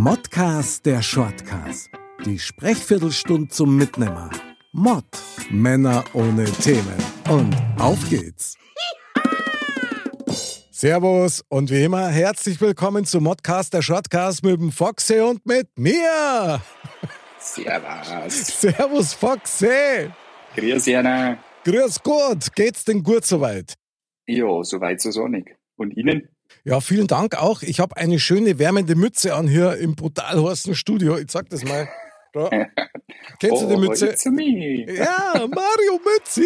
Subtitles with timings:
[0.00, 1.90] Modcast der Shortcast.
[2.24, 4.30] Die Sprechviertelstunde zum Mitnehmer.
[4.70, 5.04] Mod.
[5.50, 6.94] Männer ohne Themen.
[7.28, 8.56] Und auf geht's.
[10.70, 15.76] Servus und wie immer herzlich willkommen zum Modcast der Shortcast mit dem Foxy und mit
[15.76, 16.62] mir.
[17.40, 18.60] Servus.
[18.60, 20.10] Servus Foxy.
[20.54, 21.38] Grüß Jana.
[21.64, 22.54] Grüß Gott.
[22.54, 23.74] Geht's denn gut soweit?
[24.28, 25.56] Ja, soweit so sonnig.
[25.74, 26.28] Und Ihnen?
[26.64, 27.62] Ja, vielen Dank auch.
[27.62, 31.16] Ich habe eine schöne wärmende Mütze an hier im brutal heißen Studio.
[31.16, 31.88] Ich zeig das mal.
[32.32, 32.50] Da.
[33.40, 34.14] Kennst du die Oh, Mütze?
[34.16, 36.42] Ja, Mario Mütze.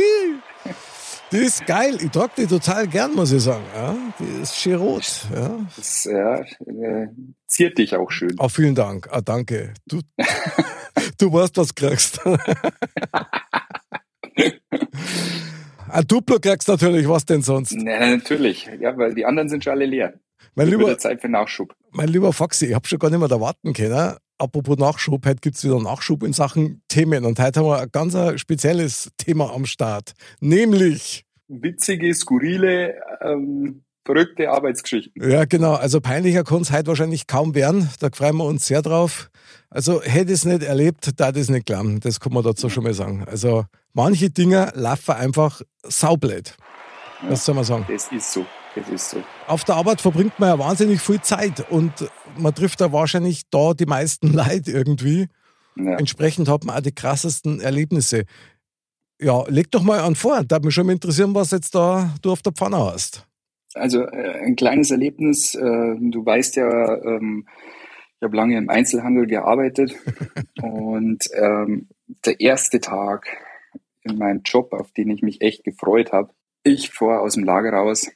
[1.33, 1.97] Die ist geil.
[2.01, 3.65] Ich trage die total gern, muss ich sagen.
[3.75, 5.27] Ja, die ist schön rot.
[5.35, 5.59] Ja.
[5.77, 7.09] Das ja, äh,
[7.47, 8.37] ziert dich auch schön.
[8.39, 9.09] Oh, vielen Dank.
[9.11, 9.73] Ah, danke.
[9.87, 10.01] Du,
[11.19, 12.21] du weißt, was du kriegst.
[15.93, 17.75] Ein Duplo kriegst natürlich, was denn sonst?
[17.77, 18.67] Na, natürlich.
[18.81, 20.15] Ja, weil die anderen sind schon alle leer.
[20.55, 21.75] Mein lieber, Zeit für Nachschub.
[21.91, 24.17] mein lieber Foxy, ich habe schon gar nicht mehr erwarten können.
[24.39, 27.27] Apropos Nachschub, heute gibt's wieder Nachschub in Sachen Themen.
[27.27, 30.15] Und heute haben wir ein ganz spezielles Thema am Start.
[30.41, 35.31] Nämlich, Witzige, skurrile, ähm, verrückte Arbeitsgeschichten.
[35.31, 37.89] ja genau, also peinlicher kann es heute wahrscheinlich kaum werden.
[38.01, 39.31] Da freuen wir uns sehr drauf.
[39.71, 42.01] Also hätte ich es nicht erlebt, da das nicht glauben.
[42.01, 43.25] Das kann man dazu schon mal sagen.
[43.27, 46.57] Also manche Dinge laufen einfach saublöd.
[47.29, 47.87] Das soll man sagen.
[47.89, 48.45] Das ist so.
[48.75, 49.23] Das ist so.
[49.47, 51.93] Auf der Arbeit verbringt man ja wahnsinnig viel Zeit und
[52.37, 55.29] man trifft da wahrscheinlich da die meisten Leute irgendwie.
[55.77, 55.97] Ja.
[55.97, 58.25] Entsprechend hat man auch die krassesten Erlebnisse.
[59.21, 60.43] Ja, leg doch mal an vor.
[60.45, 63.27] Da mich schon mal interessieren, was jetzt da du auf der Pfanne hast.
[63.75, 65.55] Also äh, ein kleines Erlebnis.
[65.55, 67.47] Äh, du weißt ja, ähm,
[68.17, 69.97] ich habe lange im Einzelhandel gearbeitet
[70.63, 71.89] und ähm,
[72.25, 73.27] der erste Tag
[74.03, 76.33] in meinem Job, auf den ich mich echt gefreut habe,
[76.65, 78.11] ich fahre aus dem Lager raus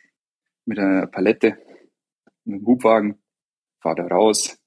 [0.65, 1.59] mit einer Palette,
[2.45, 3.19] mit einem Hubwagen,
[3.81, 4.59] fahre da raus,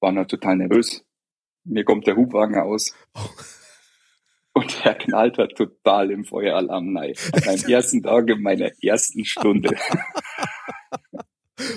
[0.00, 1.04] war noch total nervös.
[1.64, 2.94] Mir kommt der Hubwagen aus.
[4.60, 7.14] Und er knallt halt total im Feueralarm rein.
[7.46, 9.74] Meinem ersten Tag in meiner ersten Stunde.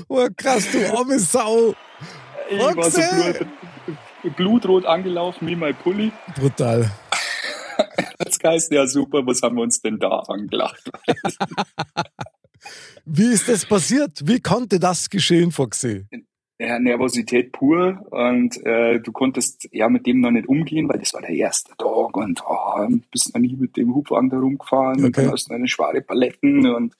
[0.07, 1.75] Oh, krass, du arme Sau.
[2.49, 3.47] Ich war so blut,
[4.37, 6.09] blutrot angelaufen wie mein Pulli.
[6.37, 6.89] Brutal.
[8.17, 10.89] Das heißt, ja super, was haben wir uns denn da angelacht?
[13.05, 14.21] Wie ist das passiert?
[14.23, 16.07] Wie konnte das geschehen, Foxy?
[16.59, 21.13] Ja, Nervosität pur und äh, du konntest ja mit dem noch nicht umgehen, weil das
[21.13, 25.05] war der erste Tag und oh, bist noch nie mit dem Hubwagen da rumgefahren und
[25.07, 25.23] Okay.
[25.23, 26.95] dann hast du eine schwere Paletten und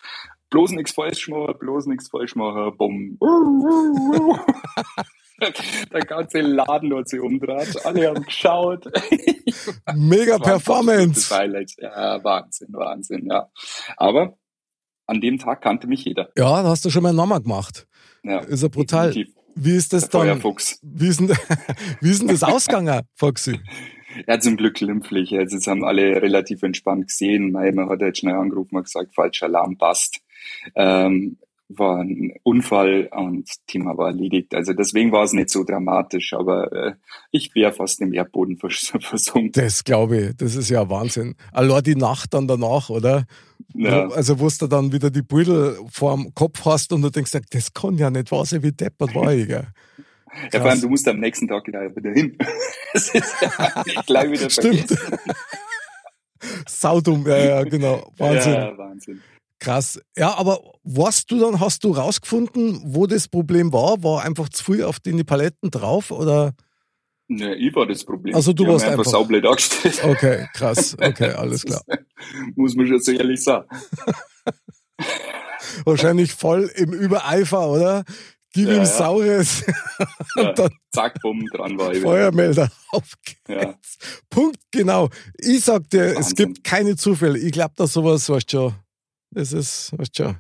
[0.50, 3.18] bloß nichts falsch machen, bloß nichts falsch machen, bumm.
[5.92, 8.86] Der ganze Laden hat sich umgedreht, alle haben geschaut.
[9.96, 11.34] Mega Performance.
[11.80, 13.50] Ja, Wahnsinn, Wahnsinn, ja.
[13.98, 14.38] Aber
[15.06, 16.30] an dem Tag kannte mich jeder.
[16.38, 17.88] Ja, da hast du schon mal einen Namen gemacht.
[18.24, 19.08] Ja, Ist ja brutal.
[19.12, 19.36] definitiv.
[19.56, 20.22] Wie ist das dann?
[20.22, 20.80] Feuerfuchs.
[20.82, 21.30] Wie ist denn,
[22.02, 23.60] wie ist denn das ausgegangen, Foxy?
[24.28, 25.36] Ja, zum Glück glimpflich.
[25.36, 27.52] Also, das haben alle relativ entspannt gesehen.
[27.52, 30.20] Mein, Man hat halt schnell angerufen und gesagt, falscher Alarm passt.
[30.76, 31.40] Ähm,
[31.78, 34.54] war ein Unfall und Thema war erledigt.
[34.54, 36.94] Also deswegen war es nicht so dramatisch, aber äh,
[37.32, 39.52] ich wäre fast im Erdboden vers versunken.
[39.54, 41.36] Das glaube ich, das ist ja Wahnsinn.
[41.52, 43.26] Allein die Nacht dann danach, oder?
[43.74, 44.08] Ja.
[44.10, 47.98] Also, wo du dann wieder die Beutel vorm Kopf hast und du denkst, das kann
[47.98, 49.48] ja nicht wahr sein, wie deppert war ich.
[49.48, 49.68] Gell?
[50.52, 52.36] Ja, vor allem, du musst am nächsten Tag gleich wieder hin.
[52.94, 54.88] Das ist ja gleich wieder Stimmt.
[54.88, 55.20] vergessen.
[56.68, 58.12] Saudum, ja, ja, genau.
[58.18, 58.54] Wahnsinn.
[58.54, 59.22] Ja, Wahnsinn.
[59.64, 60.00] Krass.
[60.18, 64.04] Ja, aber was du dann, hast du rausgefunden, wo das Problem war?
[64.04, 66.54] War einfach zu viel auf die Paletten drauf oder?
[67.30, 68.36] Ja, ich war das Problem.
[68.36, 70.04] Also du haben warst einfach einfach- saublöd angestellt.
[70.04, 70.98] Okay, krass.
[71.02, 71.82] Okay, alles klar.
[72.56, 73.68] Muss man schon so ehrlich sagen.
[75.86, 78.04] Wahrscheinlich voll im Übereifer, oder?
[78.54, 78.86] Gib Ja, ihm ja.
[78.86, 79.64] Saures
[80.36, 82.02] und Ja, dann zack, bumm, dran war ich.
[82.04, 83.14] Feuermelder auf
[83.48, 83.98] geht's.
[84.30, 85.10] Punkt, genau.
[85.40, 86.36] Ich sag dir, es Wahnsinn.
[86.36, 87.40] gibt keine Zufälle.
[87.40, 88.76] Ich glaube, dass sowas, weißt du schon,
[89.34, 90.38] das ist, weißt du schon,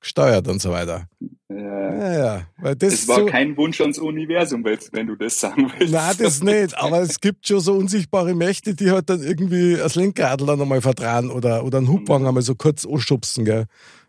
[0.00, 1.06] gesteuert und so weiter.
[1.48, 1.56] Ja.
[1.92, 2.46] Ja, ja.
[2.56, 5.92] Weil das Es war so, kein Wunsch ans Universum, wenn du das sagen willst.
[5.92, 6.76] Nein, das nicht.
[6.78, 10.80] Aber es gibt schon so unsichtbare Mächte, die halt dann irgendwie das Lenkradl dann einmal
[10.80, 13.66] vertrauen oder, oder einen Hubwagen einmal so kurz anschubsen, gell.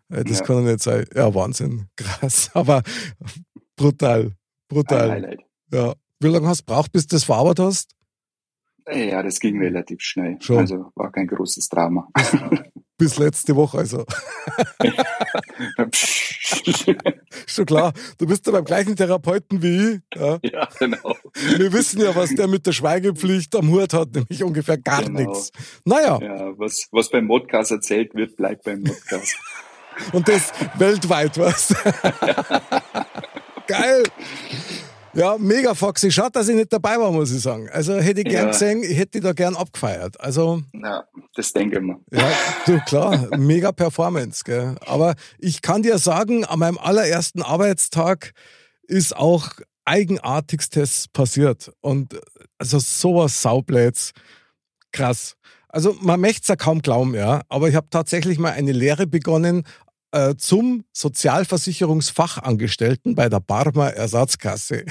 [0.10, 0.45] Äh, Das Ja.
[0.45, 1.06] kann doch nicht sein.
[1.13, 1.88] Ja, Wahnsinn.
[1.95, 2.50] Krass.
[2.56, 2.81] Aber
[3.75, 4.21] brutal.
[4.27, 4.36] Ein
[4.69, 5.12] Brutal.
[5.12, 5.42] Highlight.
[5.71, 5.94] Ja.
[6.19, 7.92] Wie lange hast du braucht, bis du das verarbeitet hast?
[8.92, 10.38] Ja, das ging relativ schnell.
[10.42, 10.57] Schon.
[10.57, 12.07] Also war kein großes Drama.
[12.98, 14.06] Bis letzte Woche, also.
[17.48, 17.94] Schon klar.
[18.18, 20.01] Du bist ja beim gleichen Therapeuten wie ich.
[20.19, 20.40] Ja.
[20.44, 21.16] ja, genau.
[21.57, 25.19] Wir wissen ja, was der mit der Schweigepflicht am Hut hat, nämlich ungefähr gar Genau.
[25.22, 25.51] nichts.
[25.86, 29.36] Naja, Ja, was, was beim Modcast erzählt wird, bleibt beim Modcast.
[30.13, 31.74] und das weltweit, was?
[33.68, 34.04] Geil.
[35.13, 36.12] Ja, mega foxy.
[36.12, 37.69] Schade, dass ich nicht dabei war, muss ich sagen.
[37.71, 38.51] Also hätte ich gern ja.
[38.51, 40.19] gesehen, ich hätte da gern abgefeiert.
[40.19, 40.62] Also.
[40.74, 41.04] Ja,
[41.36, 42.00] das denke ich mir.
[42.12, 42.31] Ja,
[42.65, 44.75] du, klar, mega Performance, gell.
[44.86, 48.33] Aber ich kann dir sagen, an meinem allerersten Arbeitstag
[48.88, 49.50] ist auch
[49.86, 51.71] Eigenartigstes passiert.
[51.81, 52.19] Und
[52.57, 54.12] also sowas Saubläts.
[54.92, 55.36] Krass.
[55.68, 57.42] Also man möchte es ja kaum glauben, ja.
[57.50, 59.63] Aber ich habe tatsächlich mal eine Lehre begonnen
[60.13, 64.86] äh, zum Sozialversicherungsfachangestellten bei der Barmer Ersatzkasse.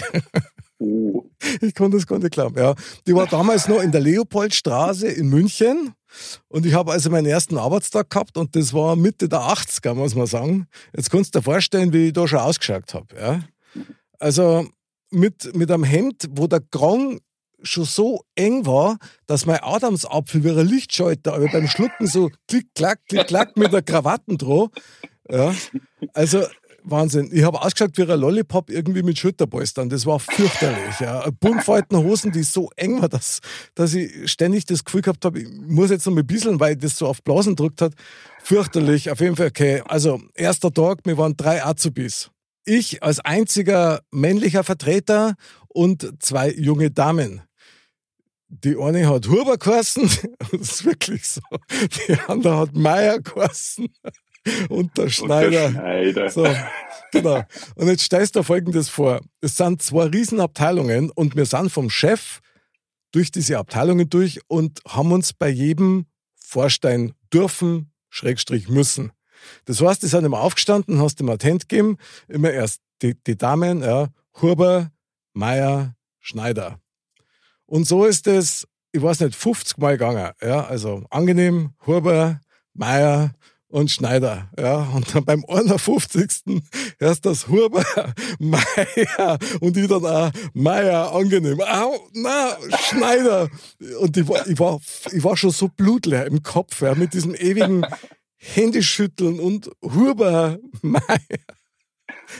[0.78, 1.28] Oh.
[1.60, 2.74] Ich konnte es gar nicht glauben, ja.
[3.06, 5.94] Die war damals noch in der Leopoldstraße in München.
[6.48, 10.16] Und ich habe also meinen ersten Arbeitstag gehabt und das war Mitte der 80er, muss
[10.16, 10.66] man sagen.
[10.94, 13.16] Jetzt kannst du dir vorstellen, wie ich da schon ausgeschaut habe.
[13.16, 13.44] Ja?
[14.18, 14.66] Also
[15.10, 17.20] mit, mit einem Hemd, wo der Krang
[17.62, 22.74] schon so eng war, dass mein Adamsapfel wie ein Lichtschalter aber beim Schlucken so klick,
[22.74, 24.70] klack, klick, klack mit der Krawatten droh.
[25.32, 25.54] Ja,
[26.12, 26.44] also
[26.84, 27.30] Wahnsinn.
[27.32, 29.88] Ich habe ausgeschaut wie ein Lollipop irgendwie mit Schulterpolstern.
[29.88, 31.00] Das war fürchterlich.
[31.00, 31.28] Ja.
[31.40, 33.40] Buntfalten Hosen, die so eng war, dass,
[33.74, 36.76] dass ich ständig das Gefühl gehabt habe, ich muss jetzt noch mal ein bisschen, weil
[36.76, 37.94] das so auf Blasen drückt hat.
[38.42, 39.10] Fürchterlich.
[39.10, 39.82] Auf jeden Fall okay.
[39.86, 42.30] Also, erster Tag, wir waren drei Azubis.
[42.64, 45.34] Ich als einziger männlicher Vertreter
[45.68, 47.42] und zwei junge Damen.
[48.48, 50.10] Die eine hat Huber geheißen,
[50.50, 51.40] das ist wirklich so.
[52.06, 53.88] Die andere hat Meier geheißen
[54.68, 55.66] und der Schneider.
[55.66, 56.30] Und der Schneider.
[56.30, 56.46] So,
[57.12, 57.42] genau.
[57.76, 59.20] Und jetzt stellst du Folgendes vor.
[59.40, 62.40] Es sind zwei Riesenabteilungen und wir sind vom Chef
[63.12, 66.06] durch diese Abteilungen durch und haben uns bei jedem
[66.36, 69.12] vorstellen dürfen, Schrägstrich müssen.
[69.64, 71.96] Das heißt, die sind immer aufgestanden, hast dem Attent gegeben,
[72.28, 74.08] immer erst die, die Damen, ja,
[74.40, 74.90] Huber,
[75.32, 76.78] Meier, Schneider.
[77.66, 80.32] Und so ist es, ich weiß nicht, 50 Mal gegangen.
[80.40, 82.40] Ja, also angenehm, Huber,
[82.74, 83.32] Meier,
[83.72, 84.50] und Schneider.
[84.58, 86.62] Ja, und dann beim 51.
[86.98, 87.84] erst das Huber,
[88.38, 91.60] Meier und ich dann auch Meier, angenehm.
[91.60, 92.56] Au, na,
[92.88, 93.48] Schneider.
[94.00, 94.80] Und ich war, ich war,
[95.10, 97.86] ich war schon so blutleer im Kopf, ja, mit diesem ewigen
[98.36, 101.00] Händeschütteln und Huber, Meier.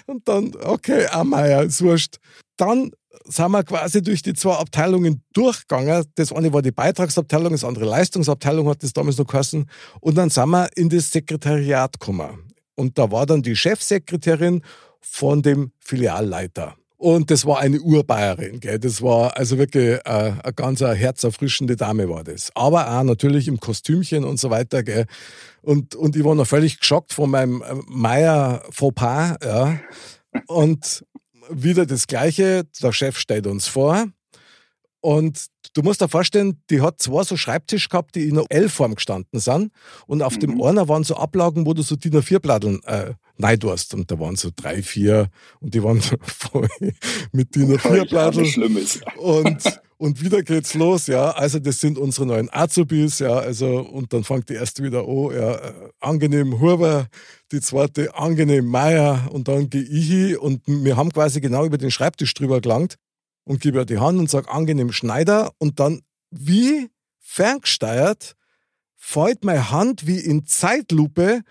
[0.07, 2.19] Und dann, okay, auch Meier, ist wurscht.
[2.57, 2.93] Dann
[3.25, 6.05] sind wir quasi durch die zwei Abteilungen durchgegangen.
[6.15, 9.69] Das eine war die Beitragsabteilung, das andere Leistungsabteilung, hat das damals noch geheißen.
[10.01, 12.53] Und dann sind wir in das Sekretariat gekommen.
[12.75, 14.63] Und da war dann die Chefsekretärin
[15.01, 16.77] von dem Filialleiter.
[16.97, 18.79] Und das war eine Urbayerin, gell?
[18.79, 22.53] Das war also wirklich äh, eine ganz herzerfrischende Dame war das.
[22.55, 25.07] Aber auch natürlich im Kostümchen und so weiter, gell?
[25.63, 29.81] Und, und ich war noch völlig geschockt von meinem äh, Meier Fauxpas, ja.
[30.47, 31.05] Und
[31.51, 32.65] wieder das Gleiche.
[32.83, 34.07] Der Chef stellt uns vor.
[35.01, 38.95] Und du musst dir vorstellen, die hat zwei so Schreibtisch gehabt, die in einer L-Form
[38.95, 39.73] gestanden sind.
[40.07, 40.41] Und auf mhm.
[40.41, 43.95] dem einen waren so Ablagen, wo du so DIN A4-Platteln äh, neidurst.
[43.95, 45.29] Und da waren so drei, vier
[45.61, 46.69] und die waren voll
[47.33, 48.79] mit DIN A4-Platteln.
[49.17, 51.31] Und, und wieder geht's los, ja.
[51.31, 53.35] Also das sind unsere neuen Azubis, ja.
[53.35, 55.73] Also, und dann fängt die erste wieder an, ja.
[56.01, 57.07] Angenehm Huber,
[57.53, 61.79] die zweite angenehm Meier und dann gehe ich hin und wir haben quasi genau über
[61.79, 62.97] den Schreibtisch drüber gelangt
[63.45, 66.03] und gebe ihr die Hand und sage angenehm Schneider und dann
[66.33, 66.89] wie
[67.21, 68.35] ferngesteuert
[68.97, 71.43] fällt meine Hand wie in Zeitlupe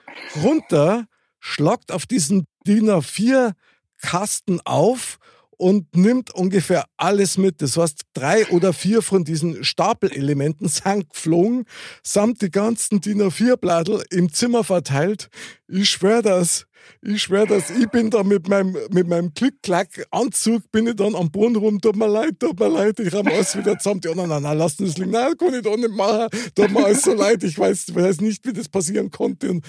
[0.43, 1.05] runter,
[1.39, 3.53] schlagt auf diesen DIN A4
[4.01, 5.19] Kasten auf
[5.61, 7.61] und nimmt ungefähr alles mit.
[7.61, 11.65] Das heißt, drei oder vier von diesen Stapelelementen sind geflogen,
[12.01, 15.29] samt die ganzen DIN A4-Blattel im Zimmer verteilt.
[15.67, 16.65] Ich schwöre das.
[17.03, 21.29] Ich schwöre das, ich bin da mit meinem, mit meinem Klick-Klack-Anzug, bin ich dann am
[21.29, 24.01] Boden rum, tut mir leid, tut mir leid, ich habe alles wieder zusammen.
[24.01, 26.83] Die anderen, nein, nein, lass das liegen, nein, kann ich doch nicht machen, tut mir
[26.83, 29.51] alles so leid, ich weiß, weiß nicht, wie das passieren konnte.
[29.51, 29.65] Und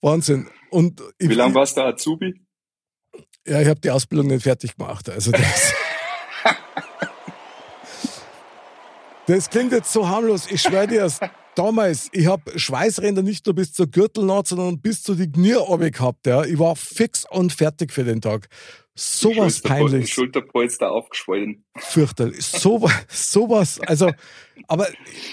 [0.00, 0.46] Wahnsinn.
[0.70, 2.40] Und wie lange warst du Azubi?
[3.46, 5.10] Ja, ich habe die Ausbildung nicht fertig gemacht.
[5.10, 5.74] Also das,
[9.26, 10.46] das klingt jetzt so harmlos.
[10.48, 11.10] Ich schwöre dir,
[11.54, 15.56] damals, ich habe Schweißränder nicht nur bis zur Gürtelnaht, sondern bis zu die Knie
[15.90, 16.26] gehabt.
[16.26, 16.44] Ja.
[16.44, 18.48] Ich war fix und fertig für den Tag.
[18.94, 20.12] Sowas peinlich.
[20.12, 21.64] Schulterpolster aufgeschwollen.
[21.78, 22.44] Fürchterlich.
[22.44, 23.80] So, sowas.
[23.80, 24.12] Also,
[24.68, 24.88] aber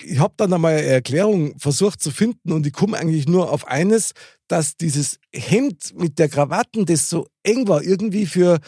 [0.05, 3.67] ich habe dann einmal eine Erklärung versucht zu finden und ich komme eigentlich nur auf
[3.67, 4.13] eines,
[4.47, 8.59] dass dieses Hemd mit der Krawatten, das so eng war, irgendwie für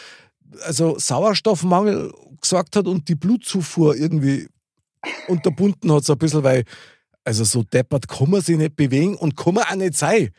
[0.63, 4.47] also Sauerstoffmangel gesorgt hat und die Blutzufuhr irgendwie
[5.27, 6.65] unterbunden hat, so ein bisschen, weil
[7.23, 10.31] also so deppert kann man sich nicht bewegen und kann man auch nicht sein.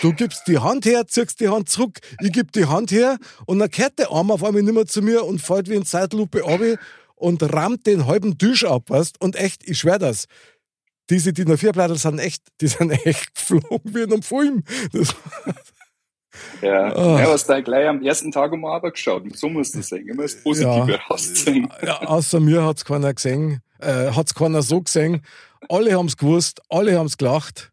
[0.00, 3.58] Du gibst die Hand her, ziehst die Hand zurück, ich gebe die Hand her und
[3.58, 6.44] dann kehrt der Arm auf einmal nicht mehr zu mir und fällt wie in Zeitlupe
[6.44, 6.60] ab
[7.14, 9.20] und rammt den halben Tisch ab, weißt?
[9.20, 10.26] Und echt, ich schwör das,
[11.10, 14.64] diese DIN A4-Blätter sind echt, die sind echt geflogen wie in einem Film.
[14.92, 15.14] Das,
[16.62, 17.18] Ja, oh.
[17.18, 19.22] ja was da gleich am ersten Tag um Arbeit geschaut.
[19.36, 20.08] So musst du sehen.
[20.08, 21.00] Immer das Positive ja.
[21.08, 21.72] raussehen.
[21.82, 23.60] Ja, außer mir hat es keiner gesehen.
[23.78, 25.22] Äh, hat es keiner so gesehen.
[25.68, 27.72] Alle haben es gewusst, alle haben es gelacht.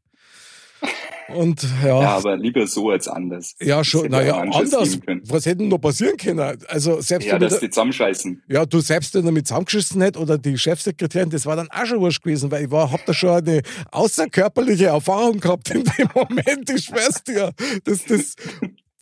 [1.35, 2.01] Und ja.
[2.01, 3.55] Ja, aber lieber so als anders.
[3.59, 4.09] Ja, schon.
[4.09, 4.99] Naja, anders.
[5.25, 6.57] Was hätte noch passieren können?
[6.67, 8.43] Also selbst ja, dass die zusammenscheißen.
[8.47, 11.85] Ja, du selbst, wenn du mit zusammengeschissen hättest oder die Chefsekretärin, das war dann auch
[11.85, 13.61] schon wurscht gewesen, weil ich war, hab da schon eine
[13.91, 17.51] außerkörperliche Erfahrung gehabt in dem Moment, ich schwör's dir.
[17.83, 18.35] Das, das,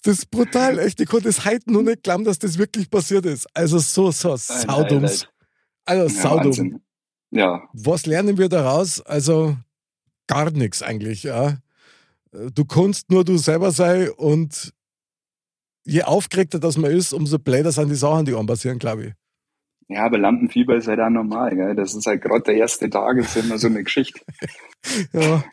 [0.03, 0.99] das ist brutal, echt.
[0.99, 3.47] Ich konnte es heute noch nicht glauben, dass das wirklich passiert ist.
[3.53, 5.27] Also so, so saudums.
[5.85, 6.45] Also ja, saudum.
[6.45, 6.81] Wahnsinn.
[7.31, 7.63] Ja.
[7.73, 9.01] Was lernen wir daraus?
[9.01, 9.57] Also
[10.27, 11.57] gar nichts eigentlich, ja.
[12.31, 14.73] Du kannst nur du selber sein und
[15.83, 19.13] je aufgeregter das man ist, umso blöder sind die Sachen, die passieren, glaube ich.
[19.87, 21.73] Ja, aber Lampenfieber ist halt auch normal, gell?
[21.73, 24.21] Das ist halt gerade der erste Tag, ist immer so eine Geschichte.
[25.13, 25.43] ja,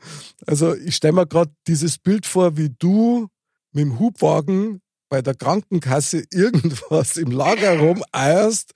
[0.46, 3.28] also ich stelle mir gerade dieses Bild vor, wie du
[3.72, 8.74] mit dem Hubwagen bei der Krankenkasse irgendwas im Lager rumeierst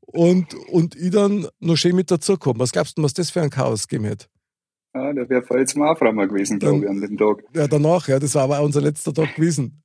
[0.00, 2.60] und, und ich dann noch schön mit dazukomme.
[2.60, 4.26] Was glaubst du, was das für ein Chaos gegeben hätte?
[4.94, 7.42] Ja, der wäre voll zum Aufräumen gewesen, glaube ich, an dem Tag.
[7.54, 9.82] Ja, danach, ja, das war aber unser letzter Tag gewesen.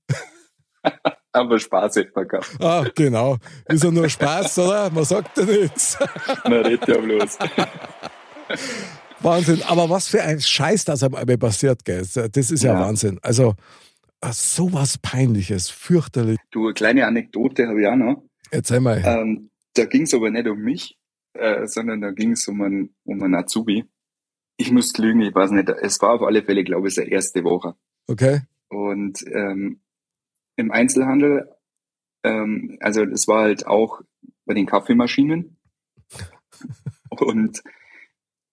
[1.31, 2.57] aber Spaß hätte man gehabt.
[2.59, 3.37] Ah, genau.
[3.69, 4.89] Ist ja nur Spaß, oder?
[4.89, 5.97] Man sagt ja nichts.
[6.43, 7.37] Man redet ja bloß.
[9.21, 9.63] Wahnsinn.
[9.63, 12.01] Aber was für ein Scheiß das am Ende passiert, gell?
[12.01, 12.79] Das ist ja, ja.
[12.79, 13.17] Wahnsinn.
[13.21, 13.53] Also,
[14.31, 16.37] sowas Peinliches, fürchterlich.
[16.51, 18.23] Du, eine kleine Anekdote habe ich auch noch.
[18.51, 19.01] Erzähl mal.
[19.05, 20.97] Ähm, da ging es aber nicht um mich,
[21.33, 23.85] äh, sondern da ging es um einen, um einen Azubi
[24.57, 25.69] ich muss lügen, ich weiß nicht.
[25.69, 27.75] Es war auf alle Fälle, glaube ich, seine erste Woche.
[28.07, 28.41] Okay.
[28.69, 29.81] Und ähm,
[30.55, 31.49] im Einzelhandel,
[32.23, 34.01] ähm, also es war halt auch
[34.45, 35.57] bei den Kaffeemaschinen.
[37.09, 37.61] Und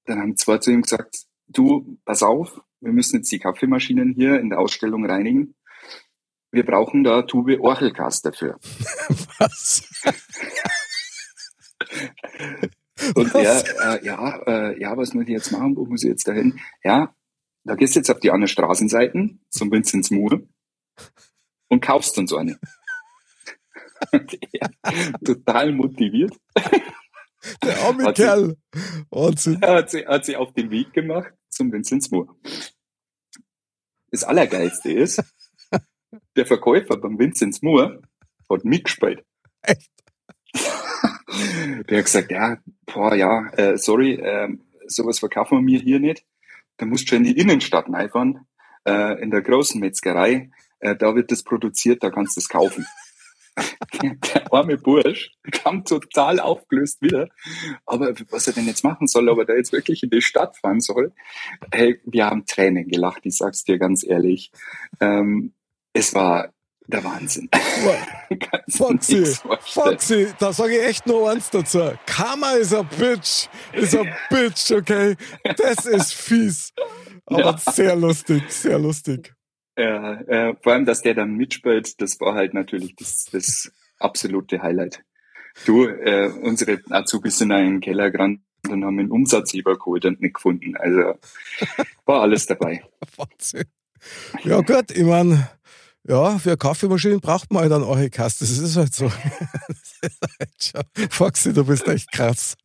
[0.04, 4.38] dann haben zwei zu ihm gesagt, du, pass auf, wir müssen jetzt die Kaffeemaschinen hier
[4.38, 5.54] in der Ausstellung reinigen.
[6.50, 8.58] Wir brauchen da Tube Orchelgas dafür.
[9.38, 9.88] Was?
[13.14, 15.76] Und er, äh, ja, äh, ja, was muss ich jetzt machen?
[15.76, 16.60] Wo muss ich jetzt dahin?
[16.82, 17.14] Ja,
[17.64, 20.40] da gehst du jetzt auf die anderen Straßenseiten zum Vinzenz Moor
[21.68, 22.58] und kaufst uns eine.
[24.12, 24.70] Und er,
[25.24, 26.36] total motiviert.
[27.62, 28.56] Der arme hat Kerl.
[29.10, 29.58] Wahnsinn.
[29.62, 32.34] Er hat sie, hat sie auf den Weg gemacht zum Vinzenz Moor.
[34.10, 35.22] Das Allergeilste ist,
[36.36, 38.00] der Verkäufer beim Vinzenz Moor
[38.50, 39.24] hat mitgespielt.
[39.62, 39.90] Echt?
[41.88, 44.48] Der hat gesagt, ja, boah, ja, äh, sorry, äh,
[44.86, 46.24] sowas verkaufen wir mir hier nicht.
[46.76, 48.46] Da musst du in die Innenstadt reinfahren,
[48.86, 50.50] äh, in der großen Metzgerei.
[50.80, 52.86] Äh, da wird das produziert, da kannst du es kaufen.
[54.02, 57.28] der arme Bursch kam total aufgelöst wieder.
[57.86, 60.56] Aber was er denn jetzt machen soll, ob er da jetzt wirklich in die Stadt
[60.56, 61.12] fahren soll,
[61.72, 64.50] hey, wir haben Tränen gelacht, ich sag's dir ganz ehrlich.
[65.00, 65.54] Ähm,
[65.92, 66.53] es war
[66.86, 67.48] der Wahnsinn.
[68.68, 69.24] Foxy,
[69.60, 71.92] Foxy, da sage ich echt nur eins dazu.
[72.06, 75.16] Karma is a bitch, is a bitch, okay?
[75.56, 76.72] Das ist fies.
[77.26, 77.58] Aber ja.
[77.58, 79.34] sehr lustig, sehr lustig.
[79.76, 84.62] Ja, äh, vor allem, dass der dann mitspielt, das war halt natürlich das, das absolute
[84.62, 85.02] Highlight.
[85.64, 90.20] Du, äh, unsere Azubis sind in den Keller gerannt und haben den Umsatz übergeholt und
[90.20, 90.76] nicht gefunden.
[90.76, 91.18] Also
[92.04, 92.84] war alles dabei.
[93.16, 93.64] Wahnsinn.
[94.42, 95.48] Ja gut, ich meine,
[96.06, 98.44] ja, für Kaffeemaschinen braucht man halt dann auch Kaste.
[98.44, 99.10] Das ist halt so.
[101.10, 102.56] Foxy, du bist echt krass.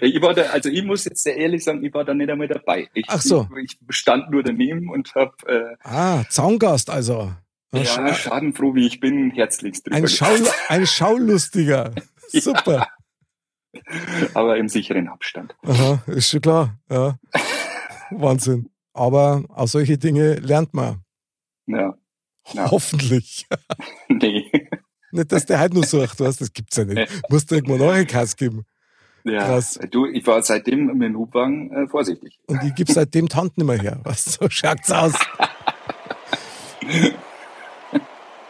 [0.00, 2.48] ich war da, also ich muss jetzt sehr ehrlich sagen, ich war da nicht einmal
[2.48, 2.88] dabei.
[2.94, 3.48] Ich, Ach so.
[3.62, 5.34] Ich, ich stand nur daneben und habe.
[5.46, 7.32] Äh, ah, Zaungast also.
[7.72, 9.96] Ja, Sch schadenfroh wie ich bin, herzlichst drüber.
[9.96, 11.92] Ein, Schaul ein Schaulustiger.
[12.28, 12.78] Super.
[12.78, 12.86] Ja.
[14.34, 15.54] Aber im sicheren Abstand.
[15.62, 16.78] Aha, ist schon klar.
[16.90, 17.18] Ja.
[18.10, 18.68] Wahnsinn.
[18.92, 21.04] Aber auch solche Dinge lernt man.
[21.66, 21.96] Ja.
[22.52, 22.70] Ja.
[22.70, 23.46] Hoffentlich.
[24.08, 24.50] nee.
[25.12, 27.10] Nicht, dass der halt nur sucht, was, das gibt's ja nicht.
[27.28, 28.64] Musst du irgendwo noch einen Kass geben.
[29.24, 29.78] Ja, Krass.
[29.90, 32.38] du, ich war seitdem mit dem Hubwagen äh, vorsichtig.
[32.46, 34.00] Und ich gebe seitdem Tanten immer her.
[34.04, 35.12] Was, so schaut's aus.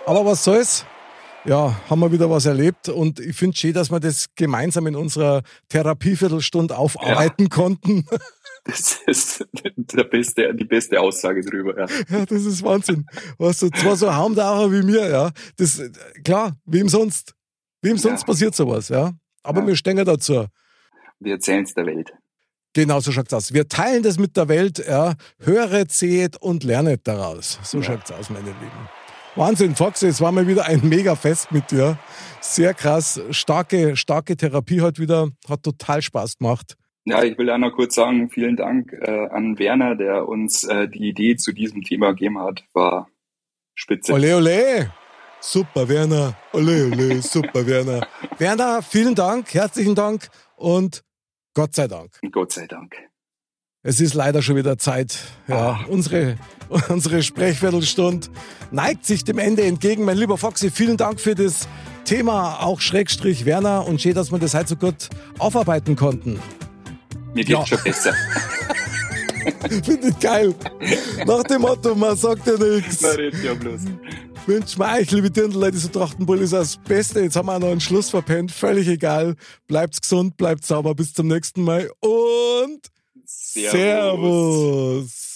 [0.06, 0.85] Aber was soll's?
[1.47, 4.94] Ja, haben wir wieder was erlebt und ich finde schön, dass wir das gemeinsam in
[4.94, 7.49] unserer Therapieviertelstunde aufarbeiten ja.
[7.49, 8.04] konnten.
[8.62, 11.87] Das ist der beste, die beste Aussage drüber, ja.
[12.11, 13.06] Ja, das ist Wahnsinn.
[13.38, 15.30] Weißt du, zwar so Haumdauer wie mir, ja.
[15.56, 15.82] Das,
[16.23, 17.35] klar, wem sonst?
[17.80, 18.26] Wem sonst ja.
[18.26, 19.12] passiert sowas, ja.
[19.42, 19.68] Aber ja.
[19.68, 20.44] wir stehen dazu.
[21.20, 22.12] Wir erzählen es der Welt.
[22.75, 23.54] Genau, so schaut's aus.
[23.54, 25.14] Wir teilen das mit der Welt, ja.
[25.38, 27.59] Höre, seht und lernet daraus.
[27.62, 27.85] So ja.
[27.85, 28.88] schaut's aus, meine Lieben.
[29.37, 31.99] Wahnsinn, Foxy, es war mal wieder ein mega Fest mit dir.
[32.40, 33.20] Sehr krass.
[33.30, 35.28] Starke, starke Therapie heute wieder.
[35.49, 36.76] Hat total Spaß gemacht.
[37.04, 40.88] Ja, ich will auch noch kurz sagen, vielen Dank äh, an Werner, der uns äh,
[40.88, 42.64] die Idee zu diesem Thema gegeben hat.
[42.72, 43.08] War
[43.75, 44.12] Spitze.
[44.12, 44.92] Ole, ole.
[45.40, 46.37] Super, Werner.
[46.52, 48.06] Ole, ole, super, Werner.
[48.38, 51.02] Werner, vielen Dank, herzlichen Dank und
[51.54, 52.18] Gott sei Dank.
[52.30, 52.94] Gott sei Dank.
[53.82, 55.16] Es ist leider schon wieder Zeit.
[55.49, 55.88] Ja, Ach.
[55.88, 56.37] unsere,
[56.88, 58.28] unsere Sprechviertelstunde
[58.70, 60.04] neigt sich dem Ende entgegen.
[60.04, 61.66] Mein lieber Foxy, vielen Dank für das
[62.04, 65.08] Thema, auch Schrägstrich Werner und schön, dass wir das heute so gut
[65.38, 66.38] aufarbeiten konnten.
[67.34, 67.66] Mir geht's Ja.
[67.66, 68.14] schon besser.
[69.84, 70.54] Finde ich geil.
[71.26, 73.00] Nach dem Motto, man sagt ja nichts.
[73.00, 73.80] Man redet ja bloß.
[74.46, 77.20] Wünsch mir euch, liebe Dirndl, diese Trachtenbull ist das Beste.
[77.20, 78.52] Jetzt haben wir auch noch einen Schluss verpennt.
[78.52, 79.37] Völlig egal.
[79.68, 80.94] Bleibt gesund, bleibt sauber.
[80.94, 82.80] Bis zum nächsten Mal und
[83.52, 83.72] Servus.
[83.72, 85.29] Servus.